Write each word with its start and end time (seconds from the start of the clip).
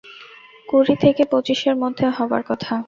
কুড়ি 0.69 0.95
থেকে 0.95 1.23
পঁচিশের 1.31 1.75
মধ্যে 1.75 2.05
হবার 2.17 2.43
কথা। 2.47 2.73